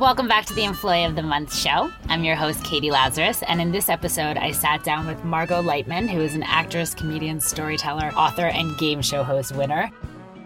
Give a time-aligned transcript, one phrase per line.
[0.00, 1.92] Welcome back to the Employee of the Month show.
[2.08, 6.08] I'm your host, Katie Lazarus, and in this episode, I sat down with Margot Leitman,
[6.08, 9.90] who is an actress, comedian, storyteller, author, and game show host winner.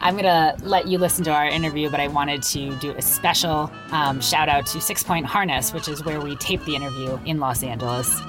[0.01, 3.01] I'm going to let you listen to our interview, but I wanted to do a
[3.01, 7.17] special um, shout out to Six Point Harness, which is where we taped the interview
[7.25, 8.21] in Los Angeles.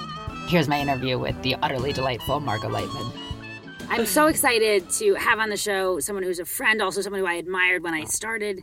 [0.46, 3.12] Here's my interview with the utterly delightful Margot Leitman.
[3.88, 7.26] I'm so excited to have on the show someone who's a friend, also someone who
[7.26, 8.62] I admired when I started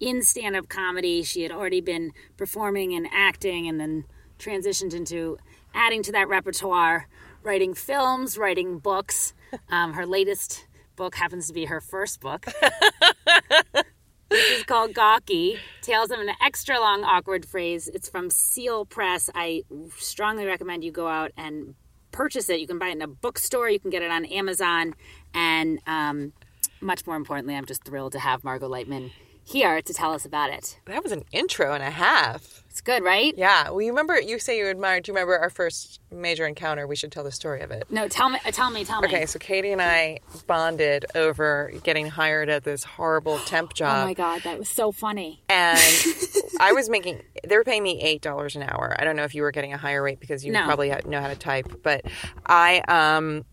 [0.00, 1.22] in stand up comedy.
[1.22, 4.04] She had already been performing and acting and then
[4.38, 5.38] transitioned into
[5.74, 7.08] adding to that repertoire,
[7.42, 9.32] writing films, writing books.
[9.70, 12.46] Um, her latest book happens to be her first book.
[14.28, 17.86] This is called Gawky Tales of an Extra Long Awkward Phase.
[17.86, 19.30] It's from Seal Press.
[19.36, 19.62] I
[19.96, 21.76] strongly recommend you go out and
[22.10, 22.58] purchase it.
[22.58, 24.94] You can buy it in a bookstore, you can get it on Amazon,
[25.32, 26.32] and um,
[26.80, 29.12] much more importantly, I'm just thrilled to have Margot Leitman
[29.46, 30.78] here to tell us about it.
[30.86, 32.62] That was an intro and a half.
[32.68, 33.32] It's good, right?
[33.38, 33.70] Yeah.
[33.70, 36.86] Well, you remember, you say you admired, do you remember our first major encounter?
[36.86, 37.84] We should tell the story of it.
[37.88, 39.08] No, tell me, uh, tell me, tell me.
[39.08, 44.02] Okay, so Katie and I bonded over getting hired at this horrible temp job.
[44.02, 45.42] Oh my God, that was so funny.
[45.48, 45.78] and
[46.60, 48.94] I was making, they were paying me $8 an hour.
[48.98, 50.64] I don't know if you were getting a higher rate because you No.
[50.66, 52.04] probably know how to type, but
[52.44, 53.44] I, um,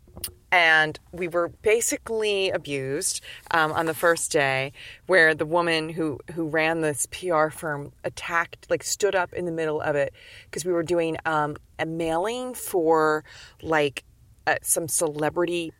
[0.54, 4.72] and we were basically abused um, on the first day
[5.08, 9.52] where the woman who, who ran this pr firm attacked like stood up in the
[9.52, 10.14] middle of it
[10.46, 13.24] because we were doing um, a mailing for
[13.64, 14.04] like
[14.46, 15.74] uh, some celebrity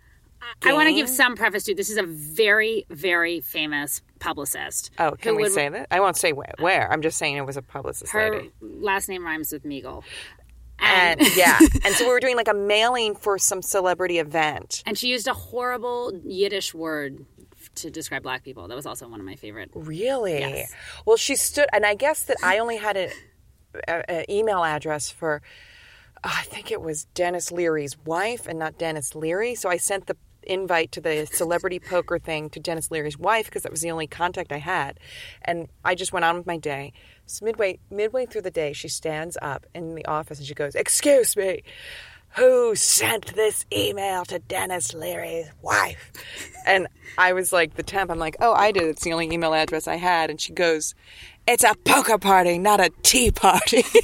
[0.62, 4.92] I want to give some preface to this is a very, very famous publicist.
[5.00, 7.46] oh can we would- say that i won't say where, where i'm just saying it
[7.46, 10.04] was a publicist Her lady last name rhymes with Meagle.
[10.80, 14.98] And yeah and so we were doing like a mailing for some celebrity event And
[14.98, 17.26] she used a horrible Yiddish word
[17.76, 18.68] to describe black people.
[18.68, 19.72] That was also one of my favorite.
[19.74, 20.40] Really?
[20.40, 20.72] Yes.
[21.06, 22.98] Well, she stood, and I guess that I only had
[23.88, 25.42] an email address for,
[26.24, 29.56] uh, I think it was Denis Leary's wife, and not Denis Leary.
[29.56, 33.64] So I sent the invite to the celebrity poker thing to Denis Leary's wife because
[33.64, 35.00] that was the only contact I had,
[35.42, 36.94] and I just went on with my day.
[37.26, 40.76] So midway midway through the day, she stands up in the office and she goes,
[40.76, 41.64] "Excuse me."
[42.36, 46.12] Who sent this email to Denis Leary's wife?
[46.66, 48.86] And I was like, the temp, I'm like, oh, I did.
[48.86, 50.32] It's the only email address I had.
[50.32, 50.96] And she goes,
[51.46, 53.82] it's a poker party, not a tea party.
[53.92, 54.02] she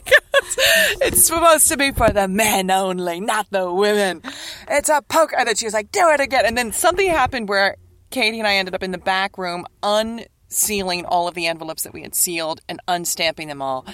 [0.00, 0.56] goes,
[1.00, 4.22] it's supposed to be for the men only, not the women.
[4.68, 5.36] It's a poker.
[5.36, 6.44] And then she was like, do it again.
[6.44, 7.76] And then something happened where
[8.10, 11.94] Katie and I ended up in the back room unsealing all of the envelopes that
[11.94, 13.86] we had sealed and unstamping them all.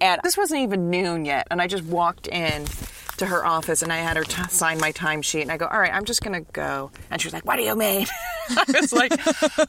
[0.00, 1.46] And this wasn't even noon yet.
[1.50, 2.66] And I just walked in
[3.16, 5.42] to her office and I had her t- sign my timesheet.
[5.42, 6.90] And I go, all right, I'm just going to go.
[7.10, 8.06] And she was like, what do you mean?
[8.50, 9.12] I was like,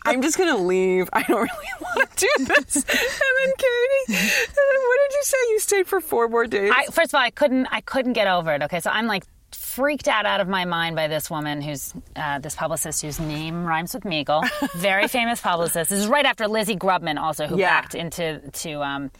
[0.05, 1.09] I'm just going to leave.
[1.13, 2.75] I don't really want to do this.
[2.75, 5.37] And then Katie, and then what did you say?
[5.49, 6.71] You stayed for four more days?
[6.75, 7.67] I, first of all, I couldn't.
[7.71, 8.61] I couldn't get over it.
[8.63, 12.39] Okay, so I'm like freaked out out of my mind by this woman who's uh,
[12.39, 14.43] this publicist whose name rhymes with Meagle.
[14.75, 15.89] Very famous publicist.
[15.89, 17.69] This is right after Lizzie Grubman, also who Yeah.
[17.81, 18.73] backed into to.
[18.83, 19.11] Um,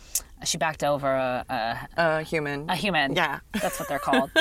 [0.43, 2.69] she backed over a, a, a human.
[2.69, 3.15] a human.
[3.15, 3.39] Yeah.
[3.53, 4.31] That's what they're called.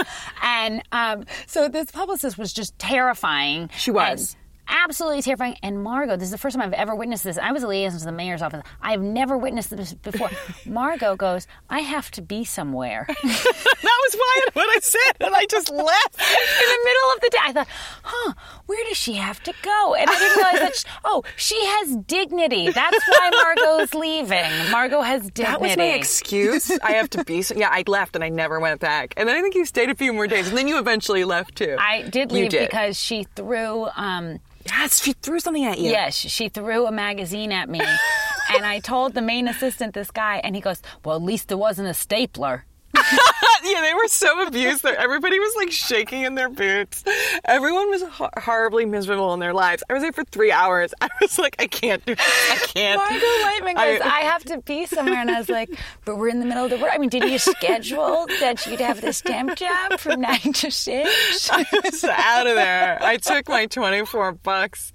[0.43, 3.71] and um, so this publicist was just terrifying.
[3.77, 4.37] She was.
[4.69, 5.57] Absolutely terrifying.
[5.63, 7.39] And Margot, this is the first time I've ever witnessed this.
[7.39, 8.63] I was a liaison to the mayor's office.
[8.81, 10.31] I have never witnessed this before.
[10.67, 13.07] Margot goes, I have to be somewhere.
[13.23, 15.17] that was why what I said.
[15.21, 16.21] And I just left.
[16.21, 17.39] in the middle of the day.
[17.43, 17.69] I thought,
[18.03, 18.33] huh,
[18.67, 19.95] where does she have to go?
[19.95, 22.71] And I didn't realize that, she, oh, she has dignity.
[22.71, 24.71] That's why Margot's leaving.
[24.71, 25.43] Margot has dignity.
[25.43, 26.71] That was my excuse.
[26.81, 27.43] I have to be.
[27.43, 29.15] So, yeah, I left and I never went back.
[29.17, 31.57] And then I think you stayed a few more days, and then you eventually left
[31.57, 31.77] too.
[31.79, 32.69] I did leave did.
[32.69, 35.91] because she threw, um, yes, she threw something at you.
[35.91, 37.81] yes, she threw a magazine at me.
[38.55, 41.57] and I told the main assistant, this guy, and he goes, well, at least it
[41.59, 42.66] wasn't a stapler.
[43.65, 44.83] yeah, they were so abused.
[44.83, 47.05] that Everybody was like shaking in their boots.
[47.45, 49.83] Everyone was ho- horribly miserable in their lives.
[49.89, 50.93] I was there for three hours.
[51.01, 52.51] I was like, I can't do this.
[52.51, 52.99] I can't.
[52.99, 55.17] Margot Leitman goes, I- I, have to be somewhere.
[55.21, 55.71] And I was like,
[56.05, 56.91] but we're in the middle of the work.
[56.93, 61.51] I mean, did you schedule that you'd have this temp job from nine to six?
[61.53, 62.99] I was out of there.
[63.03, 64.93] I took my 24 bucks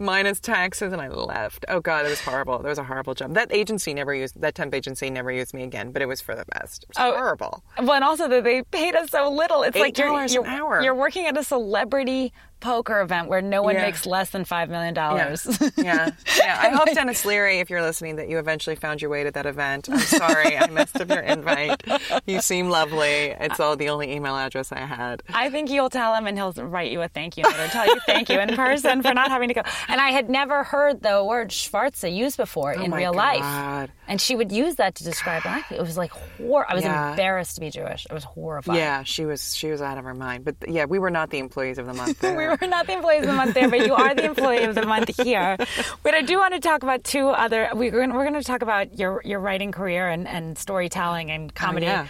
[0.00, 1.64] minus taxes and I left.
[1.68, 2.58] Oh God, it was horrible.
[2.58, 3.34] That was a horrible job.
[3.34, 6.34] That agency never used, that temp agency never used me again, but it was for
[6.34, 6.84] the best.
[6.84, 7.12] It was Oh.
[7.16, 7.62] horrible.
[7.78, 9.62] Well, and also that they paid us so little.
[9.62, 10.82] It's like you're, $8 an you're, hour.
[10.82, 13.82] you're working at a celebrity poker event where no one Yeah.
[13.82, 14.94] makes less than $5 million.
[14.94, 16.58] yeah, yeah.
[16.62, 19.46] I hope Denis Leary, if you're listening, that you eventually found your way to that
[19.46, 19.88] event.
[19.90, 21.82] I'm sorry, I messed up your invite.
[22.26, 23.34] You seem lovely.
[23.40, 25.22] It's all the only email address I had.
[25.32, 27.86] I think you'll tell him and he'll write you a thank you note or tell
[27.86, 29.62] you thank you in person for not having to go.
[29.88, 33.12] And I had never heard the word Schwarze used before oh in Oh my real
[33.12, 33.40] God.
[33.40, 33.90] life.
[34.08, 35.84] And she would use that to describe black people.
[35.84, 37.10] It was like hor I was Yeah.
[37.10, 38.06] embarrassed to be Jewish.
[38.10, 38.76] I was horrified.
[38.76, 40.44] Yeah, she was she was out of her mind.
[40.44, 42.22] But yeah, we were not the employees of the month.
[42.40, 44.74] We were not the employees of the month there, but you are the employee of
[44.74, 45.56] the month here.
[46.02, 47.68] But I do want to talk about two other.
[47.74, 51.54] We're going, we're going to talk about your your writing career and, and storytelling and
[51.54, 51.86] comedy.
[51.86, 52.06] yeah.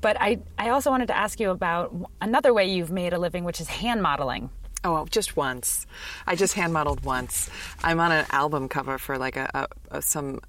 [0.00, 3.44] But I I also wanted to ask you about another way you've made a living,
[3.44, 4.50] which is hand modeling.
[4.84, 5.86] Oh, well, just once.
[6.26, 7.50] I just hand modeled once.
[7.82, 10.40] I'm on an album cover for like a, a, a some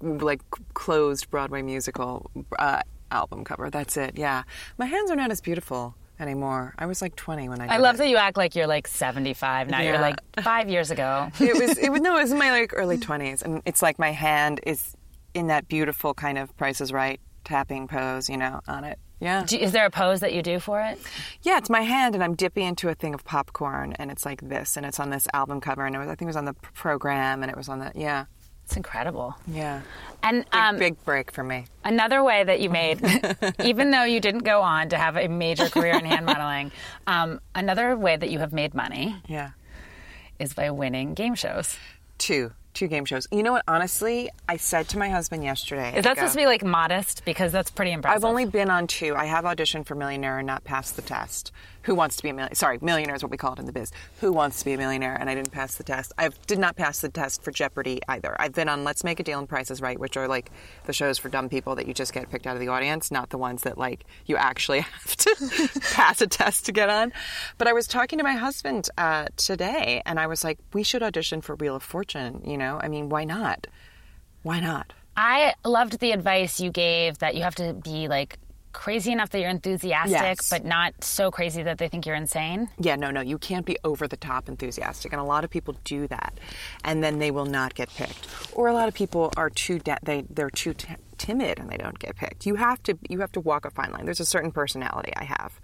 [0.00, 0.42] like
[0.74, 3.68] closed Broadway musical uh, album cover.
[3.70, 4.16] That's it.
[4.16, 4.44] Yeah,
[4.78, 6.74] my hands are not as beautiful anymore.
[6.78, 7.66] I was like 20 when I.
[7.66, 7.98] Did I love it.
[7.98, 9.80] that you act like you're like 75 now.
[9.80, 11.30] You're like five years ago.
[11.40, 11.78] it was.
[11.78, 12.16] It was no.
[12.18, 14.94] It was in my like early 20s, and it's like my hand is
[15.34, 18.28] in that beautiful kind of Price is Right tapping pose.
[18.28, 18.98] You know, on it.
[19.20, 19.44] Yeah.
[19.50, 20.98] Is there a pose that you do for it?
[21.42, 24.48] Yeah, it's my hand, and I'm dipping into a thing of popcorn, and it's like
[24.48, 26.44] this, and it's on this album cover, and it was, I think it was on
[26.44, 28.26] the program, and it was on the yeah,
[28.68, 29.34] It's incredible.
[29.46, 29.80] yeah,
[30.22, 31.64] And big, um, big break for me.
[31.84, 33.00] Another way that you made,
[33.64, 36.70] even though you didn't go on to have a major career in hand modeling,
[37.06, 39.52] um, another way that you have made money Yeah,
[40.38, 41.78] is by winning game shows.
[42.18, 43.26] two, two game shows.
[43.32, 43.64] You know what?
[43.66, 45.96] Honestly, I said to my husband yesterday.
[45.96, 47.24] Is that go, supposed to be like modest?
[47.24, 48.24] Because that's pretty impressive.
[48.24, 49.14] I've only been on two.
[49.16, 51.52] I have auditioned for Millionaire and not passed the test.
[51.88, 52.54] Who wants to be a millionaire?
[52.54, 53.92] Sorry, Millionaire is what we call it in the biz.
[54.20, 55.16] Who wants to be a millionaire?
[55.18, 56.12] And I didn't pass the test.
[56.18, 58.36] I did not pass the test for Jeopardy either.
[58.38, 60.50] I've been on Let's Make a Deal and Price is Right, which are like
[60.84, 63.30] the shows for dumb people that you just get picked out of the audience, not
[63.30, 67.10] the ones that like you actually have to pass a test to get on.
[67.56, 71.02] But I was talking to my husband uh, today, and I was like, we should
[71.02, 72.42] audition for Wheel of Fortune.
[72.44, 73.66] You know, I mean, why not?
[74.42, 74.92] Why not?
[75.16, 78.38] I loved the advice you gave that you have to be like
[78.72, 80.48] crazy enough that you're enthusiastic, Yes.
[80.50, 82.68] but not so crazy that they think you're insane.
[82.78, 85.74] Yeah, no, no, you can't be over the top enthusiastic, and a lot of people
[85.82, 86.38] do that,
[86.84, 88.28] and then they will not get picked.
[88.52, 91.76] Or a lot of people are too da- they they're too t- timid and they
[91.78, 92.46] don't get picked.
[92.46, 94.04] You have to you have to walk a fine line.
[94.04, 95.58] There's a certain personality I have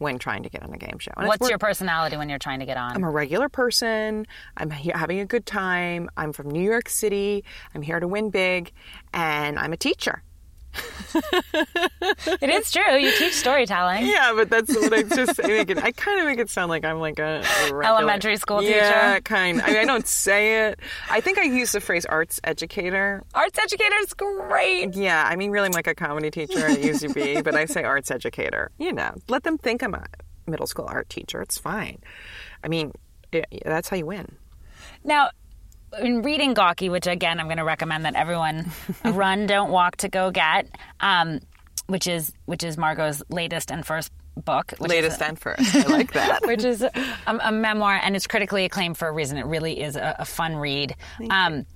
[0.00, 1.12] when trying to get on a game show.
[1.16, 2.96] And What's your personality when you're trying to get on?
[2.96, 4.26] I'm a regular person.
[4.56, 6.08] I'm here having a good time.
[6.16, 7.44] I'm from New York City.
[7.74, 8.72] I'm here to win big,
[9.12, 10.22] and I'm a teacher.
[12.40, 12.96] it is true.
[12.96, 14.06] You teach storytelling.
[14.06, 15.78] Yeah, but that's what I just I make it.
[15.78, 18.76] I kind of make it sound like I'm like a, a regular- Elementary school teacher.
[18.76, 19.60] Yeah, kind.
[19.62, 20.80] I, mean, I don't say it.
[21.10, 23.24] I think I use the phrase arts educator.
[23.34, 24.94] Arts educator is great.
[24.94, 28.10] Yeah, I mean, really, I'm like a comedy teacher at UCB, but I say arts
[28.10, 28.70] educator.
[28.78, 30.04] You know, let them think I'm a
[30.46, 31.42] middle school art teacher.
[31.42, 31.98] It's fine.
[32.62, 32.92] I mean,
[33.32, 34.36] it, that's how you win.
[35.04, 35.30] Now,
[35.98, 38.70] in reading Gawky, which again I'm going to recommend that everyone
[39.04, 40.68] run, don't walk to go get,
[41.00, 41.40] um,
[41.86, 44.72] which is which is Margot's latest and first book.
[44.78, 45.74] Which Latest is, and first.
[45.74, 46.40] I like that.
[46.46, 46.90] which is a,
[47.26, 49.38] a memoir, and it's critically acclaimed for a reason.
[49.38, 50.94] It really is a, a fun read.
[51.28, 51.66] Um,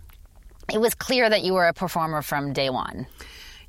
[0.72, 3.06] it was clear that you were a performer from day one.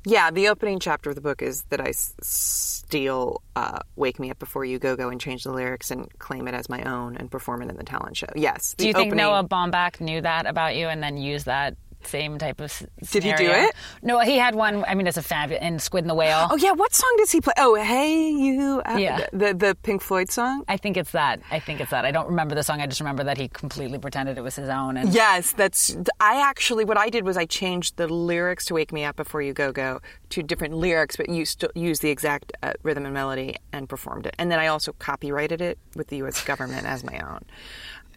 [0.08, 4.30] Yeah, the opening chapter of the book is that I s- steal uh, "Wake Me
[4.30, 7.16] Up Before You Go Go" and change the lyrics and claim it as my own
[7.16, 8.28] and perform it in the talent show.
[8.36, 8.74] Yes.
[8.78, 11.76] Do you think opening- Noah Baumbach knew that about you and then used that
[12.06, 13.74] same type of s- Did he do it?
[14.02, 14.84] No, he had one.
[14.86, 16.48] I mean, it's a fab in Squid and the Whale.
[16.50, 17.52] Oh yeah, what song does he play?
[17.58, 18.82] Oh, hey you.
[18.86, 19.26] Uh, Yeah.
[19.32, 20.64] The the Pink Floyd song.
[20.68, 21.40] I think it's that.
[21.50, 22.04] I think it's that.
[22.04, 22.80] I don't remember the song.
[22.80, 24.96] I just remember that he completely pretended it was his own.
[24.96, 25.96] And Yes, that's.
[26.20, 29.42] I actually, what I did was I changed the lyrics to "Wake Me Up Before
[29.42, 33.14] You Go Go" to different lyrics, but used to use the exact uh, rhythm and
[33.14, 34.34] melody and performed it.
[34.38, 36.42] And then I also copyrighted it with the U.S.
[36.44, 37.44] government as my own.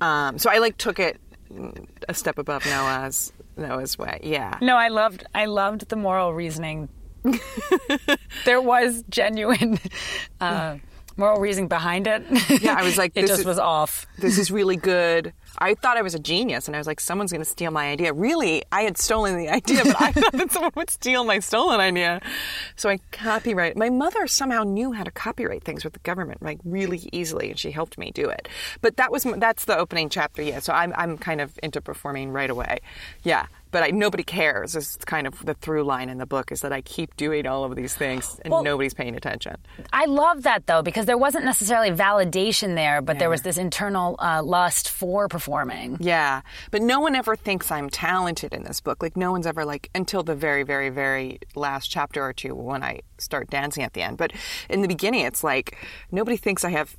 [0.01, 1.19] Um, so I like took it
[2.08, 4.20] a step above Noah's Noah's way.
[4.24, 4.58] Yeah.
[4.62, 5.25] no, I loved.
[5.36, 6.89] I loved the moral reasoning.
[8.46, 9.79] there was genuine
[10.39, 10.77] uh,
[11.18, 12.24] moral reasoning behind it.
[12.62, 14.06] Yeah, I was like, it this just is- was off.
[14.20, 15.34] this is really good.
[15.59, 17.89] I thought I was a genius, and I was like, someone's going to steal my
[17.89, 18.13] idea.
[18.13, 21.79] Really, I had stolen the idea, but I thought that someone would steal my stolen
[21.79, 22.21] idea.
[22.75, 23.77] So I copyright.
[23.77, 27.59] My mother somehow knew how to copyright things with the government, like really easily, and
[27.59, 28.47] she helped me do it.
[28.81, 30.41] But that was that's the opening chapter.
[30.41, 32.79] Yeah, so I'm I'm kind of into performing right away.
[33.23, 33.47] Yeah.
[33.71, 34.75] But I, nobody cares.
[34.75, 37.63] It's kind of the through line in the book is that I keep doing all
[37.63, 39.55] of these things and Well- nobody's paying attention.
[39.93, 44.15] I love that though because there wasn't necessarily validation there, but there was this internal
[44.19, 45.97] uh, lust for performing.
[45.99, 49.03] Yeah, but no one ever thinks I'm talented in this book.
[49.03, 52.83] Like no one's ever like until the very, very, very last chapter or two when
[52.83, 54.17] I start dancing at the end.
[54.17, 54.31] But
[54.69, 55.77] in the beginning, it's like
[56.11, 56.95] nobody thinks I have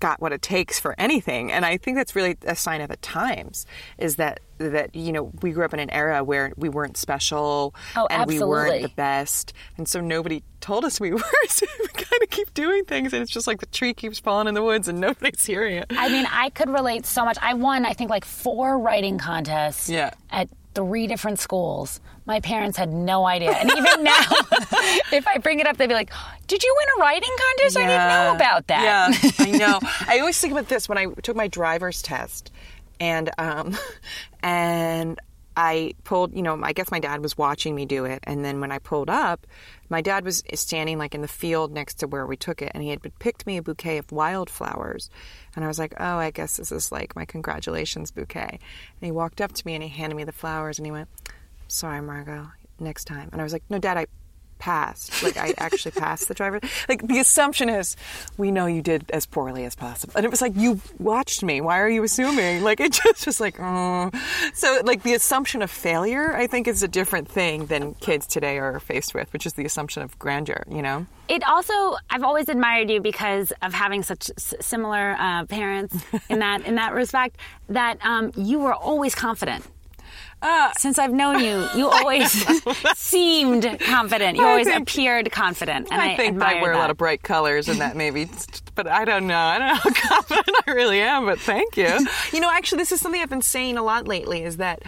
[0.00, 1.52] got what it takes for anything.
[1.52, 3.66] And i think that's really a sign of the times
[3.98, 7.74] is that that you know we grew up in an era where we weren't special
[7.96, 9.52] Oh, and we weren't the best.
[9.76, 11.22] And so nobody told us we were.
[11.48, 14.46] So we kind of keep doing things and it's just like the tree keeps falling
[14.48, 15.86] in the woods and nobody's hearing it.
[15.90, 17.38] I mean, I could relate so much.
[17.42, 20.10] I won, I think, like four writing contests Yeah.
[20.30, 22.00] at three different schools.
[22.26, 23.52] My parents had no idea.
[23.52, 24.22] And even now,
[25.12, 26.12] if I bring it up, they'd be like,
[26.46, 27.76] Did you win a writing contest?
[27.76, 28.82] I didn't know about that.
[29.18, 29.80] Yeah, I know.
[30.06, 32.50] I always think about this when I took my driver's test,
[33.00, 33.76] and um,
[34.42, 35.18] and
[35.56, 36.34] I pulled.
[36.34, 38.78] You know, I guess my dad was watching me do it, and then when I
[38.78, 39.46] pulled up,
[39.88, 42.82] my dad was standing like in the field next to where we took it, and
[42.82, 45.10] he had picked me a bouquet of wildflowers,
[45.54, 48.48] and I was like, oh, I guess this is like my congratulations bouquet.
[48.50, 48.60] And
[49.00, 51.08] he walked up to me and he handed me the flowers, and he went,
[51.68, 54.06] "Sorry, Margot, next time." And I was like, "No, Dad, I."
[54.62, 55.22] passed.
[55.24, 56.60] Like i actually passed the driver.
[56.88, 57.96] Like the assumption is
[58.38, 60.12] we know you did as poorly as possible.
[60.14, 61.60] And it was like you watched me.
[61.60, 62.62] Why are you assuming?
[62.62, 64.10] Like it just was like oh
[64.54, 68.58] so like the assumption of failure i think is a different thing than kids today
[68.58, 71.06] are faced with which is the assumption of grandeur you know?
[71.28, 75.96] It also, I've always admired you because of having such similar uh, parents
[76.28, 77.36] in that in that respect.
[77.68, 79.64] That um, you were always confident.
[80.42, 82.30] Uh, Since I've known you, you always
[82.96, 84.36] seemed confident.
[84.36, 86.90] You I always think- appeared confident, and I, I think I admire wear a lot
[86.90, 88.28] of bright colors and that maybe,
[88.74, 89.38] but I don't know.
[89.38, 91.96] I don't know how confident I really am, but thank you.
[92.32, 94.82] You know, actually, this is something I've been saying a lot lately is that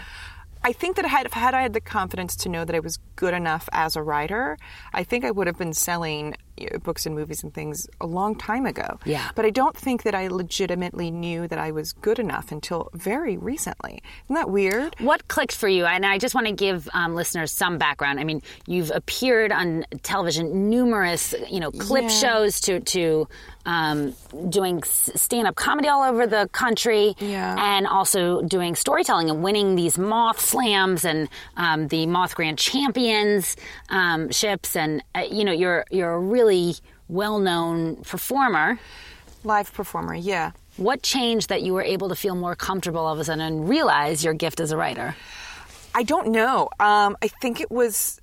[0.65, 3.35] I think that had, had I had the confidence to know that I was good
[3.35, 4.59] enough as a writer,
[4.93, 6.37] I think I would have been selling you know,
[6.83, 8.99] books and movies and things a long time ago.
[9.05, 9.31] Yeah.
[9.35, 13.37] But I don't think that I legitimately knew that I was good enough until very
[13.37, 14.03] recently.
[14.27, 14.95] Isn't that weird?
[15.01, 15.85] What clicked for you?
[15.87, 18.21] And I just want to give um, listeners some background.
[18.21, 22.09] I mean, you've appeared on television, numerous, you know, clip Yeah.
[22.09, 23.29] shows to to
[23.67, 24.15] um,
[24.51, 27.57] doing stand up comedy all over the country, Yeah.
[27.59, 33.57] and also doing storytelling and winning these Moth Slams and um, the Moth Grand Champions
[33.89, 34.77] um, ships.
[34.77, 36.44] And uh, you know, you're you're a really
[37.09, 38.79] well known performer.
[39.45, 40.53] Live performer, yeah.
[40.77, 43.69] What changed that you were able to feel more comfortable all of a sudden and
[43.69, 45.15] realize your gift as a writer?
[45.95, 46.69] I don't know.
[46.81, 48.21] Um, I think it was,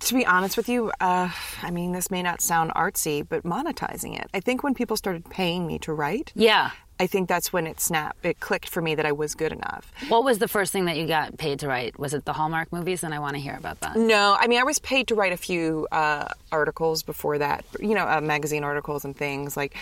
[0.00, 1.30] to be honest with you, uh,
[1.62, 4.28] I mean, this may not sound artsy, but monetizing it.
[4.32, 6.70] I think when people started paying me to write, Yeah.
[7.00, 8.24] I think that's when it snapped.
[8.24, 9.90] It clicked for me that I was good enough.
[10.08, 11.96] What was the first thing that you got paid to write?
[11.98, 13.04] Was it the Hallmark movies?
[13.04, 13.96] And I want to hear about that.
[13.96, 17.94] No, I mean, I was paid to write a few uh, articles before that, you
[17.94, 19.76] know, uh, magazine articles and things like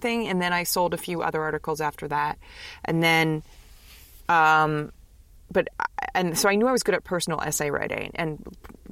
[0.00, 0.28] thing.
[0.28, 2.38] And then I sold a few other articles after that.
[2.84, 3.42] And then,
[4.28, 4.92] um,
[5.50, 5.68] but
[6.14, 8.44] and so I knew I was good at personal essay writing and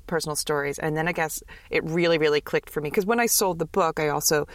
[0.07, 3.27] personal stories, and then I guess it really, really clicked for me because when I
[3.27, 4.47] sold the book, I also,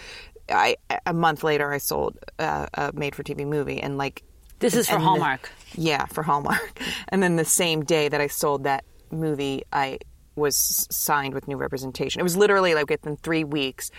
[0.49, 0.75] I
[1.05, 4.23] a month later I sold uh, a made-for-TV movie, and like
[4.59, 5.49] This is for and the- Hallmark.
[5.75, 6.79] yeah, for Hallmark,
[7.09, 9.97] and then the same day that I sold that movie, I
[10.35, 12.19] was signed with new representation.
[12.19, 13.91] It was literally like within three weeks.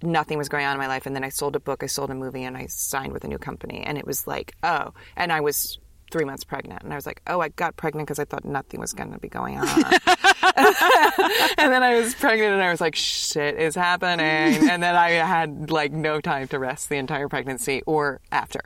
[0.00, 2.10] Nothing was going on in my life, and then I sold a book, I sold
[2.10, 3.82] a movie, and I signed with a new company.
[3.84, 5.78] And it was like, oh, and I was
[6.10, 8.80] three months pregnant, and I was like, oh, I got pregnant because I thought nothing
[8.80, 9.68] was going to be going on.
[11.58, 14.68] and then I was pregnant, and I was like, shit is happening.
[14.68, 18.60] And then I had like no time to rest the entire pregnancy or after.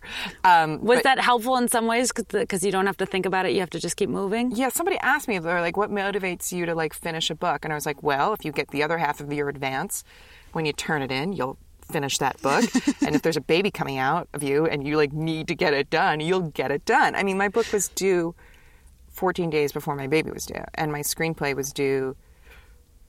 [0.45, 2.13] Um, Was but- that helpful in some ways?
[2.13, 4.53] Because you don't have to think about it, you have to just keep moving?
[4.53, 7.65] yeah, somebody asked me, they're like, what motivates you to like finish a book?
[7.65, 10.05] And I was like, well, if you get the other half of your advance,
[10.53, 11.59] when you turn it in, you'll
[11.93, 12.65] finish that book.
[13.03, 15.75] and if there's a baby coming out of you and you like need to get
[15.75, 17.15] it done, you'll get it done.
[17.15, 18.35] I mean, my book was due
[19.11, 22.17] 14 days before my baby was due, and my screenplay was due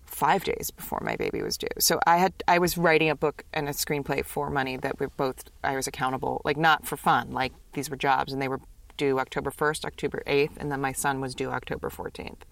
[0.05, 1.67] five days before my baby was due.
[1.79, 5.07] So I had I was writing a book and a screenplay for money that we
[5.17, 8.59] both I was accountable, like not for fun, like these were jobs, and they were
[8.97, 12.45] due October first, October eighth, and then my son was due October fourteenth.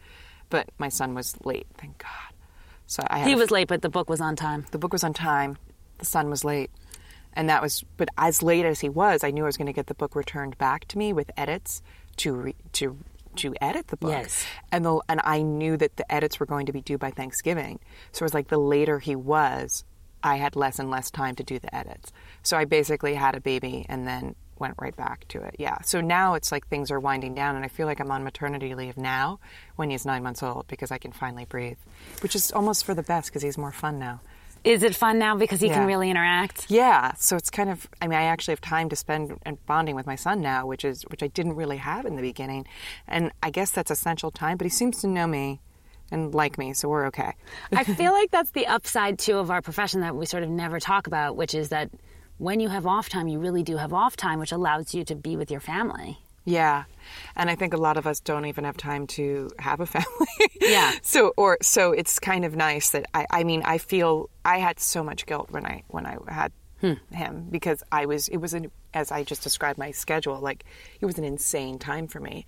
[0.49, 2.33] But my son was late, thank God.
[2.87, 4.65] So I had He a- was late, but the book was on time.
[4.71, 5.57] the book was on time.
[6.01, 6.71] The son was late.
[7.33, 9.73] And that was, but as late as he was, I knew I was going to
[9.73, 11.81] get the book returned back to me with edits
[12.17, 12.97] to re, to
[13.37, 14.11] to edit the book.
[14.11, 14.45] Yes.
[14.71, 17.79] And the and I knew that the edits were going to be due by Thanksgiving.
[18.11, 19.85] So it was like the later he was,
[20.21, 22.11] I had less and less time to do the edits.
[22.43, 25.55] So I basically had a baby and then went right back to it.
[25.57, 25.79] Yeah.
[25.81, 28.75] So now it's like things are winding down, and I feel like I'm on maternity
[28.75, 29.39] leave now
[29.75, 31.79] when he's nine months old because I can finally breathe,
[32.21, 34.21] which is almost for the best because he's more fun now.
[34.63, 35.75] Is it fun now because he Yeah.
[35.75, 36.69] can really interact?
[36.69, 37.87] Yeah, so it's kind of.
[38.01, 40.85] I mean, I actually have time to spend and bonding with my son now, which
[40.85, 42.67] is which I didn't really have in the beginning,
[43.07, 44.57] and I guess that's essential time.
[44.57, 45.61] But he seems to know me
[46.11, 47.33] and like me, so we're okay.
[47.71, 50.79] I feel like that's the upside too of our profession that we sort of never
[50.79, 51.89] talk about, which is that
[52.37, 55.15] when you have off time, you really do have off time, which allows you to
[55.15, 56.19] be with your family.
[56.43, 56.85] Yeah,
[57.35, 60.07] and I think a lot of us don't even have time to have a family.
[60.59, 60.93] Yeah.
[61.01, 63.25] So or so it's kind of nice that I.
[63.29, 66.51] I mean, I feel I had so much guilt when I when I had
[67.11, 70.65] him because I was it was an as I just described my schedule like
[70.99, 72.45] it was an insane time for me,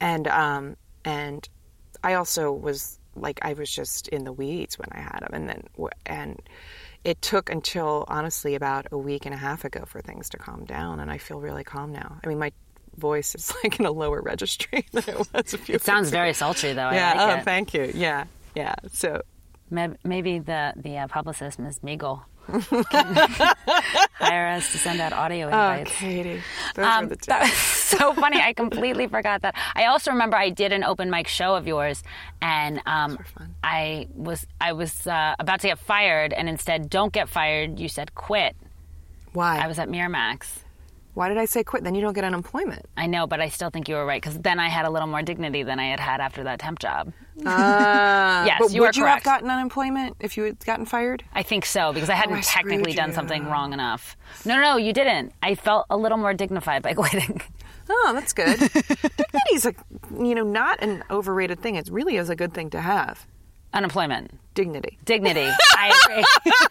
[0.00, 1.46] and um and
[2.02, 5.48] I also was like I was just in the weeds when I had him, and
[5.48, 5.64] then
[6.06, 6.40] and
[7.04, 10.64] it took until honestly about a week and a half ago for things to calm
[10.64, 12.18] down, and I feel really calm now.
[12.24, 12.52] I mean, my
[12.96, 15.76] voice is like in a lower registry than it was a few.
[15.76, 16.18] It sounds ago.
[16.18, 16.90] very sultry, though.
[16.90, 17.14] Yeah.
[17.14, 17.44] like oh, it.
[17.44, 17.90] thank you.
[17.94, 18.24] Yeah.
[18.54, 18.74] Yeah.
[18.92, 19.22] So
[19.70, 21.80] Maybe, the the uh, publicist, Ms.
[21.80, 22.62] Meagle, can
[24.14, 25.54] hire us to send out audio invites.
[25.54, 25.98] Oh, invites.
[25.98, 26.42] Katie,
[26.76, 28.40] those Um, the that was so funny.
[28.40, 29.56] I completely forgot that.
[29.74, 32.02] I also remember I did an open mic show of yours,
[32.40, 33.18] and um.
[33.64, 37.80] I was I was uh, about to get fired, and instead, don't get fired.
[37.80, 38.54] You said quit.
[39.32, 39.58] Why?
[39.58, 40.46] I was at Miramax.
[41.14, 41.84] Why did I say quit?
[41.84, 42.86] Then you don't get unemployment.
[42.96, 45.06] I know, but I still think you were right because then I had a little
[45.08, 47.12] more dignity than I had had after that temp job.
[47.46, 49.24] Uh, Yes, but you would you correct.
[49.24, 51.22] have gotten unemployment if you had gotten fired?
[51.32, 54.16] I think so because I hadn't I technically done something wrong enough.
[54.44, 55.32] No, no, no, you didn't.
[55.42, 57.40] I felt a little more dignified by quitting.
[57.88, 58.58] Oh, that's good.
[58.58, 59.74] Dignity's a
[60.18, 61.76] you know not an overrated thing.
[61.76, 63.26] It really is a good thing to have.
[63.74, 64.98] Unemployment, Dignity.
[65.04, 65.48] dignity.
[65.76, 66.22] I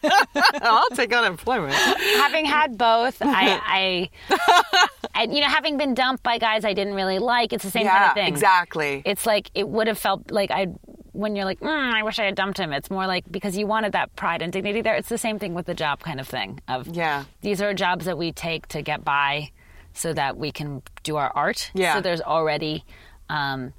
[0.01, 0.41] agree.
[0.62, 1.74] I'll take unemployment.
[1.75, 6.93] having had both, I, I, and you know, having been dumped by guys I didn't
[6.95, 8.27] really like, it's the same kind of thing.
[8.27, 9.01] exactly.
[9.05, 10.67] It's like it would have felt like I,
[11.12, 12.72] when you're like, mm, I wish I had dumped him.
[12.74, 14.95] It's more like because you wanted that pride and dignity there.
[14.95, 16.60] It's the same thing with the job kind of thing.
[16.67, 17.25] Of Yeah.
[17.41, 19.51] these are jobs that we take to get by,
[19.93, 21.69] so that we can do our art.
[21.75, 21.95] Yeah.
[21.95, 22.83] So there's already.
[23.29, 23.74] Um,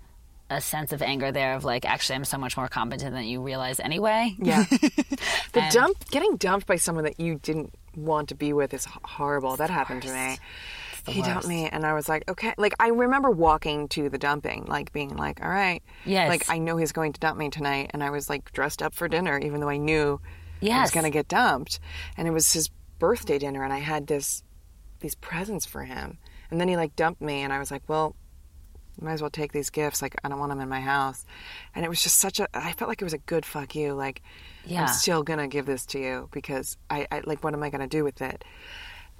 [0.50, 3.40] a sense of anger there of like actually I'm so much more competent than you
[3.40, 4.34] realize anyway.
[4.38, 4.64] Yeah.
[5.52, 8.86] the And- dump, getting dumped by someone that you didn't want to be with is
[9.04, 9.56] horrible.
[9.56, 10.38] That happened to me.
[11.06, 12.54] He dumped me, and I was like, okay.
[12.56, 16.30] Like I remember walking to the dumping, like being like, all right, Yes.
[16.30, 18.94] Like I know he's going to dump me tonight, and I was like dressed up
[18.94, 20.18] for dinner, even though I knew
[20.78, 21.78] I was going to get dumped.
[22.16, 24.42] And it was his birthday dinner, and I had this
[25.00, 26.16] these presents for him,
[26.50, 28.16] and then he like dumped me, and I was like, well.
[29.00, 30.00] Might as well take these gifts.
[30.02, 31.24] Like I don't want them in my house,
[31.74, 32.48] and it was just such a.
[32.54, 33.92] I felt like it was a good fuck you.
[33.94, 34.22] Like
[34.64, 34.82] Yeah.
[34.82, 37.86] I'm still gonna give this to you because I, I like what am I gonna
[37.88, 38.44] do with it?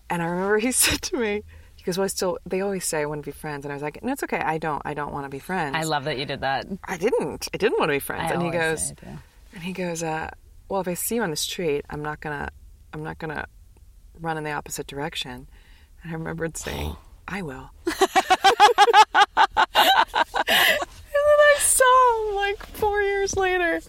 [0.08, 1.42] And I remember he said to me,
[1.76, 3.74] he goes, "Well, I still." They always say I want to be friends, and I
[3.74, 4.38] was like, "No, it's okay.
[4.38, 4.80] I don't.
[4.84, 6.66] I don't want to be friends." I love that you did that.
[6.84, 7.48] I didn't.
[7.52, 8.30] I didn't want to be friends.
[8.30, 9.18] I and he goes, say I do.
[9.54, 10.30] and he goes, uh,
[10.68, 12.50] "Well, if I see you on the street, I'm not gonna,
[12.92, 13.46] I'm not gonna
[14.20, 15.48] run in the opposite direction."
[16.02, 16.96] And I remembered saying,
[17.28, 17.70] "I will."
[19.14, 19.24] and
[20.46, 23.80] then I saw him like four years later.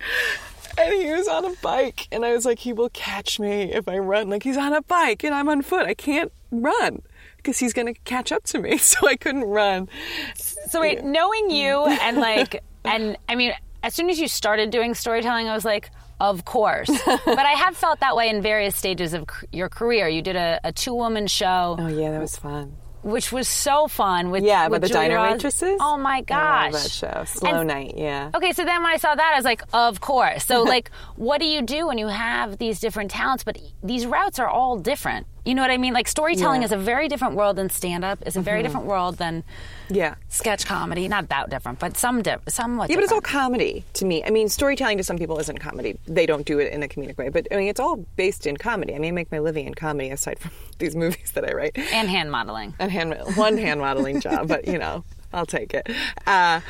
[0.78, 3.88] And he was on a bike, and I was like, he will catch me if
[3.88, 4.30] I run.
[4.30, 5.86] Like, he's on a bike, and I'm on foot.
[5.86, 7.02] I can't run
[7.38, 8.78] because he's going to catch up to me.
[8.86, 9.88] So I couldn't run.
[10.36, 14.94] So wait, knowing you and like, and I mean, as soon as you started doing
[14.96, 16.90] storytelling, I was like, of course.
[17.06, 20.08] but I have felt that way in various stages of your career.
[20.08, 22.76] You did a, a two-woman show, Oh, yeah, that was fun.
[23.06, 24.32] Which was so fun.
[24.32, 25.78] With Yeah, with but the Julia diner Ros- waitresses?
[25.80, 27.24] Oh my I gosh, love that show.
[27.26, 28.32] Slow And- Night, yeah.
[28.34, 30.44] Okay, so then when I saw that, I was like, of course.
[30.46, 34.40] So, like, what do you do when you have these different talents, but these routes
[34.40, 35.28] are all different?
[35.46, 35.94] You know what I mean?
[35.94, 36.66] Like, storytelling Yeah.
[36.66, 39.44] is a very different world than stand up, is a very different world than
[39.90, 40.16] Yeah.
[40.28, 41.08] sketch comedy.
[41.08, 44.24] Not that different, but some di- somewhat Yeah, but it's all comedy to me.
[44.24, 46.00] I mean, storytelling to some people isn't comedy.
[46.08, 47.30] They don't do it in a comedic way.
[47.30, 48.96] But I mean, it's all based in comedy.
[48.96, 51.78] I mean, I make my living in comedy aside from these movies that I write.
[51.94, 52.74] and hand modeling.
[52.80, 55.88] And hand, one hand modeling job, but you know, I'll take it.
[56.26, 56.62] Uh,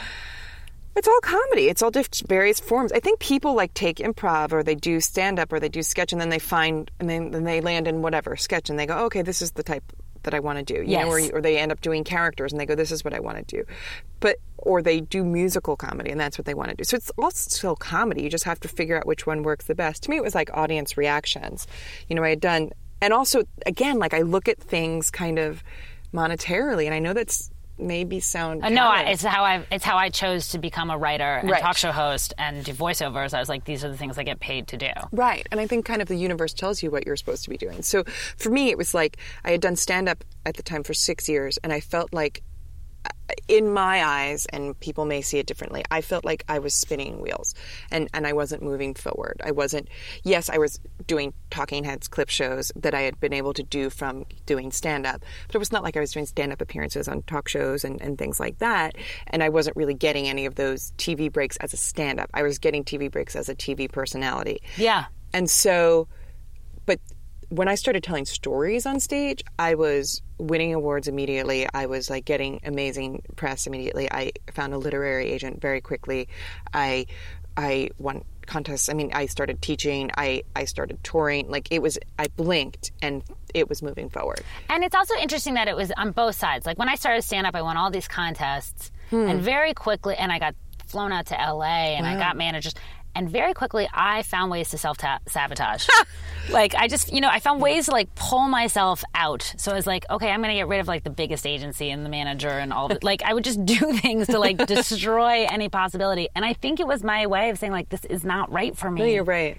[0.95, 1.67] it's all comedy.
[1.67, 2.91] It's all diff- various forms.
[2.91, 6.13] I think people like take improv or they do stand up or they do sketch
[6.13, 9.05] and then they find and then, then they land in whatever sketch and they go,
[9.05, 9.83] okay, this is the type
[10.23, 10.81] that I want to do.
[10.81, 13.13] You know, or, or they end up doing characters and they go, this is what
[13.13, 13.65] I want to do.
[14.19, 16.83] But or they do musical comedy and that's what they want to do.
[16.83, 18.23] So it's all still comedy.
[18.23, 20.03] You just have to figure out which one works the best.
[20.03, 21.67] To me, it was like audience reactions.
[22.07, 25.61] You know, I had done, and also again, like I look at things kind of
[26.13, 29.97] monetarily, and I know that's maybe sound Uh, no, I, it's how I it's how
[29.97, 31.61] I chose to become a writer and Right.
[31.61, 33.33] talk show host and do voiceovers.
[33.33, 34.91] I was like, these are the things I get paid to do.
[35.11, 35.45] Right.
[35.51, 37.81] And I think kind of the universe tells you what you're supposed to be doing.
[37.83, 38.03] So
[38.37, 41.27] for me, it was like I had done stand up at the time for six
[41.27, 42.41] years, and I felt like,
[43.47, 47.21] in my eyes, and people may see it differently, I felt like I was spinning
[47.21, 47.53] wheels
[47.91, 49.41] and, and I wasn't moving forward.
[49.43, 49.87] I wasn't,
[50.23, 53.89] yes, I was doing talking heads clip shows that I had been able to do
[53.89, 57.07] from doing stand up, but it was not like I was doing stand up appearances
[57.07, 58.95] on talk shows and, and things like that.
[59.27, 62.29] And I wasn't really getting any of those TV breaks as a stand up.
[62.33, 64.61] I was getting TV breaks as a TV personality.
[64.77, 65.05] Yeah.
[65.33, 66.07] And so,
[66.85, 66.99] but
[67.49, 71.67] when I started telling stories on stage, I was winning awards immediately.
[71.73, 74.11] I was like getting amazing press immediately.
[74.11, 76.27] I found a literary agent very quickly.
[76.73, 77.05] I
[77.57, 78.89] I won contests.
[78.89, 80.11] I mean, I started teaching.
[80.17, 81.49] I I started touring.
[81.49, 84.41] Like it was I blinked and it was moving forward.
[84.69, 86.65] And it's also interesting that it was on both sides.
[86.65, 89.27] Like when I started stand up, I won all these contests, Hmm.
[89.29, 90.55] and very quickly, and I got
[90.87, 92.73] flown out to LA, and I got managers,
[93.15, 94.97] and very quickly, I found ways to self
[95.27, 95.87] sabotage.
[96.49, 99.53] like I just, you know, I found ways to like pull myself out.
[99.57, 101.89] So I was like, okay, I'm going to get rid of like the biggest agency
[101.89, 102.91] and the manager and all.
[103.01, 106.27] Like I would just do things to like destroy any possibility.
[106.35, 108.89] And I think it was my way of saying like, this is not right for
[108.89, 109.01] me.
[109.01, 109.57] No, you're right.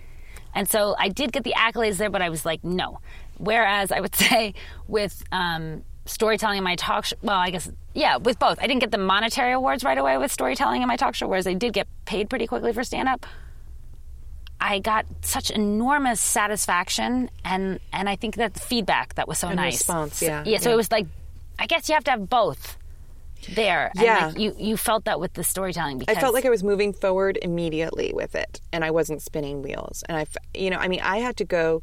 [0.55, 3.01] And so I did get the accolades there, but I was like, no.
[3.39, 4.55] Whereas I would say
[4.89, 8.59] with um, storytelling in my talk show, well, I guess, yeah, with both.
[8.61, 11.47] I didn't get the monetary awards right away with storytelling in my talk show, whereas
[11.47, 13.27] I did get paid pretty quickly for stand up.
[14.61, 19.49] I got such enormous satisfaction and and I think that the feedback that was so
[19.49, 19.75] And nice.
[19.81, 20.59] response, So- yeah, yeah.
[20.59, 20.75] So yeah.
[20.75, 21.07] it was like,
[21.59, 22.79] I guess you have to have both
[23.55, 23.91] there.
[23.97, 24.27] And Yeah.
[24.29, 26.93] like you you felt that with the storytelling because I felt like I was moving
[26.95, 30.03] forward immediately with it, and I wasn't spinning wheels.
[30.09, 31.83] And I, you know, I mean, I had to go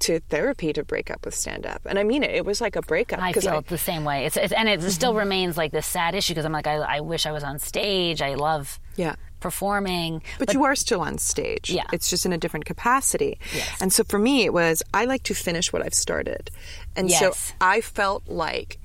[0.00, 2.30] to therapy to break up with stand up, and I mean it.
[2.30, 3.20] It was like a breakup.
[3.20, 4.26] I feel the same way.
[4.26, 7.00] It's, it's and it still remains like this sad issue because I'm like I, I
[7.00, 8.20] wish I was on stage.
[8.20, 9.14] I love yeah.
[9.46, 10.22] Performing.
[10.40, 11.70] But, you are still on stage.
[11.70, 11.84] Yeah.
[11.92, 13.38] It's just in a different capacity.
[13.54, 13.80] Yes.
[13.80, 16.50] And so for me, it was I like to finish what I've started.
[16.96, 17.20] And Yes.
[17.20, 18.78] so I felt like,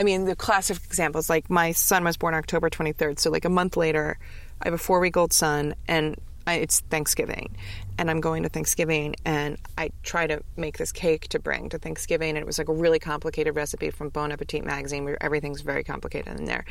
[0.00, 3.20] I mean, the classic examples like my son was born October 23rd.
[3.20, 4.18] So, like a month later,
[4.60, 7.54] I have a four week old son, and I, it's Thanksgiving.
[7.98, 11.78] And I'm going to Thanksgiving, and I try to make this cake to bring to
[11.78, 12.30] Thanksgiving.
[12.30, 15.84] And it was like a really complicated recipe from Bon Appetit magazine where everything's very
[15.84, 16.64] complicated in there.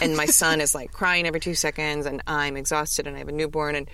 [0.00, 3.28] And my son is like crying every two seconds, and I'm exhausted, and I have
[3.28, 3.74] a newborn.
[3.74, 3.90] And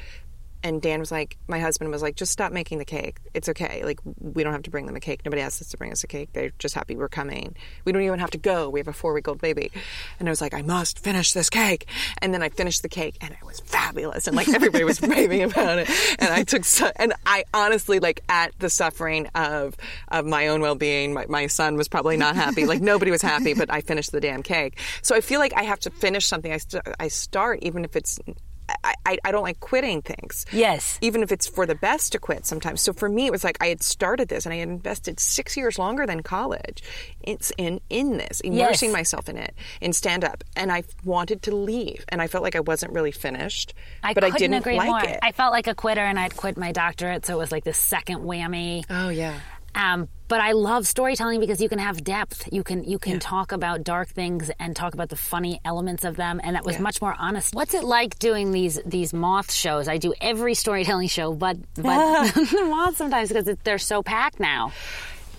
[0.62, 3.18] and Dan was like, my husband was like, just stop making the cake.
[3.32, 3.82] It's okay.
[3.84, 5.22] Like, we don't have to bring them a cake.
[5.24, 6.30] Nobody asked us to bring us a cake.
[6.32, 7.56] They're just happy we're coming.
[7.84, 8.68] We don't even have to go.
[8.68, 9.70] We have a four week old baby.
[10.18, 11.86] And I was like, I must finish this cake.
[12.18, 14.26] And then I finished the cake and it was fabulous.
[14.26, 15.90] And like everybody was raving about it.
[16.18, 16.64] And I took,
[16.96, 19.76] and I honestly, like, at the suffering of,
[20.08, 22.66] of my own well being, my, my son was probably not happy.
[22.66, 24.78] Like, nobody was happy, but I finished the damn cake.
[25.02, 27.96] So I feel like I have to finish something I, st- I start, even if
[27.96, 28.18] it's,
[29.06, 30.98] I, I, don't like quitting things Yes.
[31.00, 32.80] even if it's for the best to quit sometimes.
[32.80, 35.56] So for me, it was like I had started this and I had invested six
[35.56, 36.82] years longer than college.
[37.20, 38.96] It's in in this, immersing Yes.
[38.96, 42.56] myself in it, in stand up, and I wanted to leave, and I felt like
[42.56, 43.74] I wasn't really finished.
[44.02, 45.04] I but I didn't agree like more.
[45.04, 45.18] it.
[45.22, 47.74] I felt like a quitter, and I'd quit my doctorate, so it was like the
[47.74, 48.84] second whammy.
[48.90, 49.38] oh yeah.
[49.74, 52.48] Um, but I love storytelling because you can have depth.
[52.52, 56.16] You can you can talk about dark things and talk about the funny elements of
[56.16, 56.82] them, and that was Yeah.
[56.88, 57.54] much more honest.
[57.54, 59.88] What's it like doing these these moth shows?
[59.88, 64.72] I do every storytelling show, but but the moth sometimes because they're so packed now.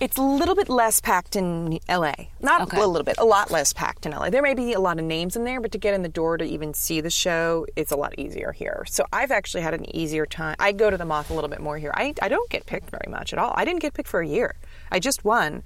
[0.02, 2.12] It's a little bit less packed in LA.
[2.40, 2.76] Not Okay.
[2.76, 4.30] a little bit, a lot less packed in LA.
[4.30, 6.36] There may be a lot of names in there, but to get in the door
[6.38, 8.84] to even see the show, it's a lot easier here.
[8.88, 10.56] So I've actually had an easier time.
[10.58, 11.92] I go to the Moth a little bit more here.
[11.94, 13.52] I, I don't get picked very much at all.
[13.56, 14.56] I didn't get picked for a year.
[14.90, 15.62] I just won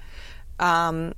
[0.61, 1.15] um,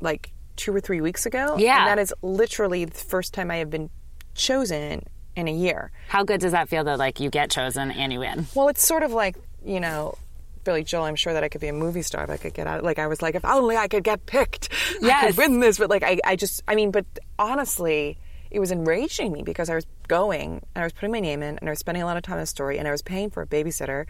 [0.00, 1.56] like two or three weeks ago.
[1.58, 1.80] Yeah.
[1.80, 3.90] And that is literally the first time I have been
[4.36, 5.02] chosen
[5.34, 5.90] in a year.
[6.10, 8.46] How good does that feel that like you get chosen and you win?
[8.54, 10.16] Well, it's sort of like, you know,
[10.66, 12.66] Billy Joel, I'm sure that I could be a movie star if I could get
[12.66, 12.84] out.
[12.84, 14.68] Like, I was like, if only I could get picked,
[15.02, 15.26] I Yes.
[15.28, 15.78] could win this.
[15.78, 17.06] But, like, I, I just, I mean, but
[17.38, 18.18] honestly,
[18.50, 21.56] it was enraging me because I was going and I was putting my name in
[21.58, 23.30] and I was spending a lot of time on the story and I was paying
[23.30, 24.06] for a babysitter.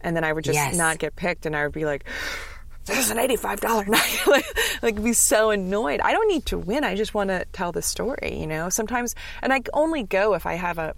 [0.00, 0.76] And then I would just Yes.
[0.76, 2.04] not get picked and I would be like,
[2.86, 4.20] this is an $85 night.
[4.26, 4.44] like,
[4.82, 6.00] like, be so annoyed.
[6.00, 6.82] I don't need to win.
[6.82, 8.68] I just want to tell the story, you know?
[8.70, 10.94] Sometimes, and I only go if I have a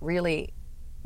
[0.00, 0.50] really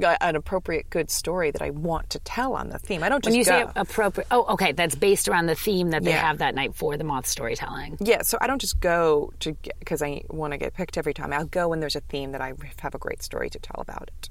[0.03, 3.03] an appropriate good story that I want to tell on the theme.
[3.03, 3.51] I don't just When you go.
[3.67, 6.21] say appropriate, oh, okay, that's based around the theme that they Yeah.
[6.27, 7.97] have that night for the moth storytelling.
[8.01, 11.33] yeah, so I don't just go to because I want to get picked every time.
[11.33, 14.11] I'll go when there's a theme that I have a great story to tell about
[14.21, 14.29] it.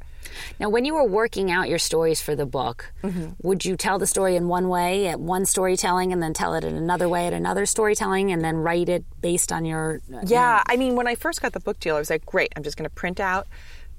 [0.59, 3.31] Now, when you were working out your stories for the book, Mm-hmm.
[3.41, 6.63] would you tell the story in one way at one storytelling and then tell it
[6.63, 9.99] in another way at another storytelling and then write it based on your.
[10.25, 12.61] Yeah, I mean, when I first got the book deal, I was like, great, I'm
[12.63, 13.47] just going to print out